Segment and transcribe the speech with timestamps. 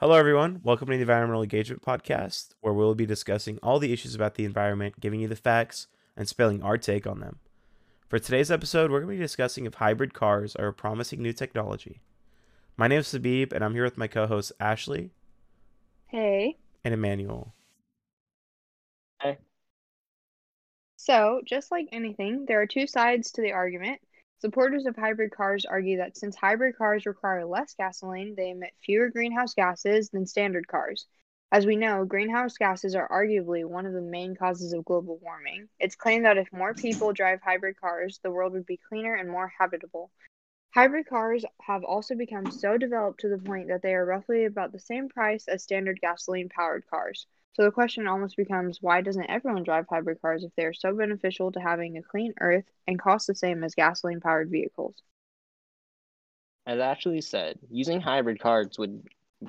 [0.00, 0.60] Hello, everyone.
[0.62, 4.44] Welcome to the Environmental Engagement Podcast, where we'll be discussing all the issues about the
[4.44, 7.40] environment, giving you the facts, and spilling our take on them.
[8.08, 11.32] For today's episode, we're going to be discussing if hybrid cars are a promising new
[11.32, 12.00] technology.
[12.76, 15.10] My name is Sabib, and I'm here with my co host, Ashley
[16.08, 16.56] Hey.
[16.84, 17.54] and Emmanuel.
[19.20, 19.36] Hey.
[20.96, 24.00] So, just like anything, there are two sides to the argument.
[24.40, 29.10] Supporters of hybrid cars argue that since hybrid cars require less gasoline, they emit fewer
[29.10, 31.06] greenhouse gases than standard cars.
[31.52, 35.68] As we know, greenhouse gases are arguably one of the main causes of global warming.
[35.78, 39.28] It's claimed that if more people drive hybrid cars, the world would be cleaner and
[39.28, 40.10] more habitable.
[40.74, 44.70] Hybrid cars have also become so developed to the point that they are roughly about
[44.70, 47.26] the same price as standard gasoline powered cars.
[47.54, 50.94] So the question almost becomes why doesn't everyone drive hybrid cars if they are so
[50.94, 54.94] beneficial to having a clean earth and cost the same as gasoline powered vehicles?
[56.66, 59.02] As Ashley said, using hybrid cars would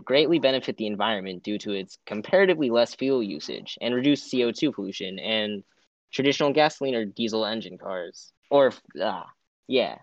[0.04, 5.20] greatly benefit the environment due to its comparatively less fuel usage and reduced CO2 pollution
[5.20, 5.64] and
[6.12, 8.32] traditional gasoline or diesel engine cars.
[8.50, 8.72] Or,
[9.02, 9.30] ah,
[9.68, 9.98] yeah,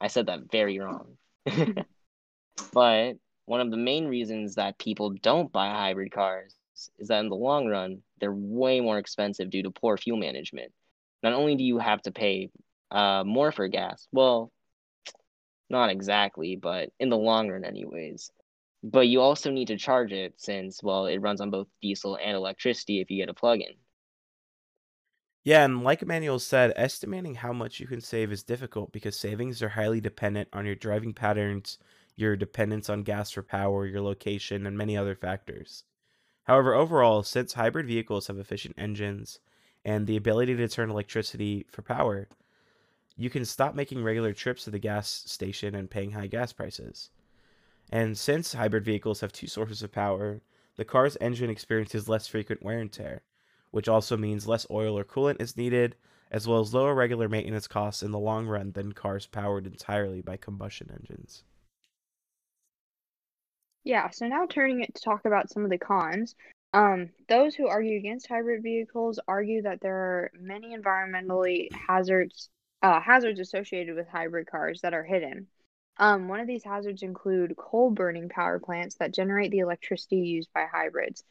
[0.00, 1.16] I said that very wrong.
[2.72, 3.14] but
[3.46, 6.54] one of the main reasons that people don't buy hybrid cars
[6.98, 10.72] is that in the long run, they're way more expensive due to poor fuel management.
[11.22, 12.50] Not only do you have to pay
[12.90, 14.52] uh, more for gas, well,
[15.70, 18.30] not exactly, but in the long run, anyways.
[18.82, 22.36] But you also need to charge it since, well, it runs on both diesel and
[22.36, 23.74] electricity if you get a plug in.
[25.48, 29.62] Yeah, and like Emmanuel said, estimating how much you can save is difficult because savings
[29.62, 31.78] are highly dependent on your driving patterns,
[32.16, 35.84] your dependence on gas for power, your location, and many other factors.
[36.44, 39.40] However, overall, since hybrid vehicles have efficient engines
[39.86, 42.28] and the ability to turn electricity for power,
[43.16, 47.08] you can stop making regular trips to the gas station and paying high gas prices.
[47.90, 50.42] And since hybrid vehicles have two sources of power,
[50.76, 53.22] the car's engine experiences less frequent wear and tear,
[53.70, 55.96] which also means less oil or coolant is needed,
[56.30, 60.20] as well as lower regular maintenance costs in the long run than cars powered entirely
[60.20, 61.44] by combustion engines.
[63.84, 66.34] Yeah, so now turning it to talk about some of the cons.
[66.74, 72.50] Um, those who argue against hybrid vehicles argue that there are many environmentally hazards
[72.82, 75.48] uh, hazards associated with hybrid cars that are hidden.
[75.96, 80.52] Um, one of these hazards include coal burning power plants that generate the electricity used
[80.52, 81.24] by hybrids.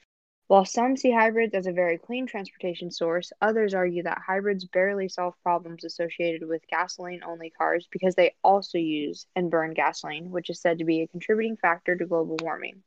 [0.48, 5.10] While some see hybrids as a very clean transportation source, others argue that hybrids barely
[5.10, 10.50] solve problems associated with gasoline only cars because they also use and burn gasoline, which
[10.50, 12.82] is said to be a contributing factor to global warming.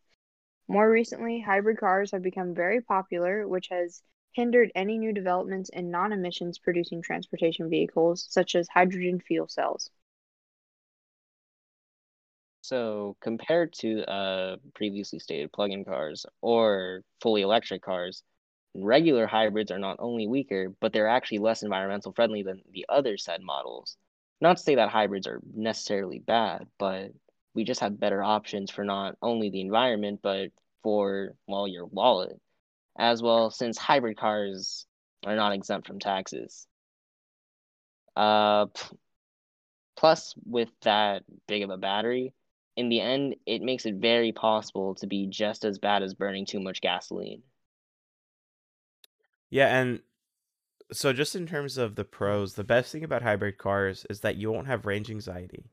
[0.68, 5.90] More recently, hybrid cars have become very popular, which has hindered any new developments in
[5.90, 9.90] non emissions producing transportation vehicles, such as hydrogen fuel cells.
[12.70, 18.22] So compared to uh, previously stated plug-in cars or fully electric cars,
[18.76, 23.16] regular hybrids are not only weaker, but they're actually less environmental friendly than the other
[23.16, 23.96] said models.
[24.40, 27.10] Not to say that hybrids are necessarily bad, but
[27.56, 30.50] we just have better options for not only the environment, but
[30.84, 32.40] for, well, your wallet
[32.96, 34.86] as well, since hybrid cars
[35.26, 36.68] are not exempt from taxes.
[38.14, 38.66] Uh,
[39.96, 42.32] plus, with that big of a battery,
[42.76, 46.46] in the end, it makes it very possible to be just as bad as burning
[46.46, 47.42] too much gasoline.
[49.50, 50.00] Yeah, and
[50.92, 54.36] so just in terms of the pros, the best thing about hybrid cars is that
[54.36, 55.70] you won't have range anxiety.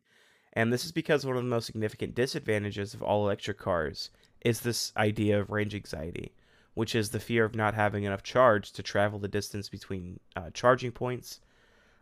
[0.53, 4.09] And this is because one of the most significant disadvantages of all electric cars
[4.41, 6.34] is this idea of range anxiety,
[6.74, 10.50] which is the fear of not having enough charge to travel the distance between uh,
[10.53, 11.41] charging points,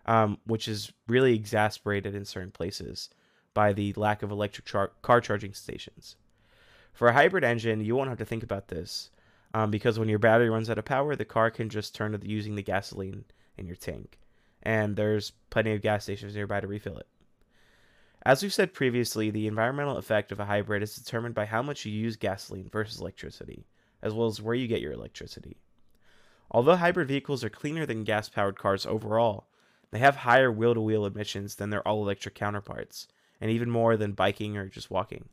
[0.06, 3.10] um, which is really exasperated in certain places
[3.56, 6.18] by the lack of electric char- car charging stations.
[6.94, 9.10] For a hybrid engine, you won't have to think about this
[9.56, 12.28] um, because when your battery runs out of power, the car can just turn to
[12.30, 13.26] using the gasoline
[13.58, 14.20] in your tank,
[14.62, 17.08] and there's plenty of gas stations nearby to refill it.
[18.26, 21.86] As we've said previously, the environmental effect of a hybrid is determined by how much
[21.86, 23.66] you use gasoline versus electricity,
[24.02, 25.58] as well as where you get your electricity.
[26.52, 29.48] Although hybrid vehicles are cleaner than gas powered cars overall,
[29.92, 33.08] they have higher wheel to wheel emissions than their all electric counterparts,
[33.42, 35.30] and even more than biking or just walking.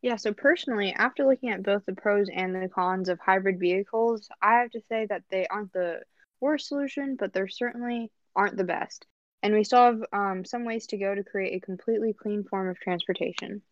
[0.00, 4.28] Yeah, so personally, after looking at both the pros and the cons of hybrid vehicles,
[4.40, 6.02] I have to say that they aren't the
[6.40, 9.06] worst solution, but they certainly aren't the best.
[9.42, 12.68] And we still have um, some ways to go to create a completely clean form
[12.68, 13.62] of transportation.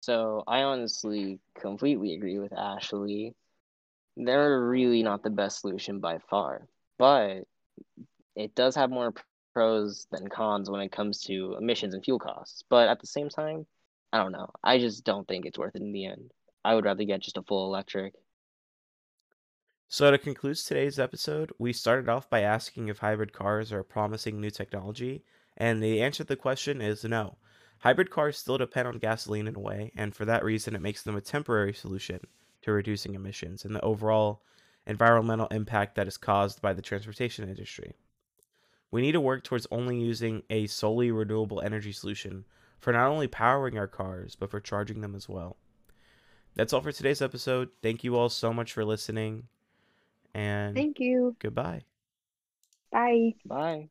[0.00, 3.34] So I honestly completely agree with Ashley.
[4.16, 6.66] They're really not the best solution by far,
[6.98, 7.44] but
[8.36, 9.12] it does have more
[9.52, 12.64] pros than cons when it comes to emissions and fuel costs.
[12.68, 13.66] But at the same time,
[14.12, 14.50] I don't know.
[14.62, 16.32] I just don't think it's worth it in the end.
[16.64, 18.14] I would rather get just a full electric.
[19.88, 23.84] So, to conclude today's episode, we started off by asking if hybrid cars are a
[23.84, 25.22] promising new technology,
[25.56, 27.36] and the answer to the question is no.
[27.80, 31.02] Hybrid cars still depend on gasoline in a way, and for that reason, it makes
[31.02, 32.20] them a temporary solution
[32.62, 34.42] to reducing emissions and the overall
[34.86, 37.94] environmental impact that is caused by the transportation industry.
[38.92, 42.44] We need to work towards only using a solely renewable energy solution
[42.78, 45.56] for not only powering our cars, but for charging them as well.
[46.54, 47.70] That's all for today's episode.
[47.82, 49.48] Thank you all so much for listening
[50.34, 51.36] and Thank you.
[51.40, 51.82] goodbye.
[52.90, 53.34] Bye.
[53.44, 53.90] Bye.